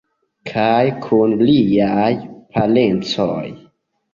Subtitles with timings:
[0.53, 2.09] Kaj kun liaj
[2.57, 3.41] parencoj.